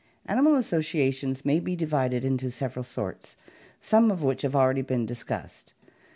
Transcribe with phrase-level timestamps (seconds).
[0.25, 3.35] Animal associations may be divided into several sorts,
[3.79, 5.75] some of which have already been discussed.